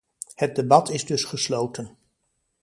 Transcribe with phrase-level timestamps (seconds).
[0.35, 1.97] Het debat is dus gesloten.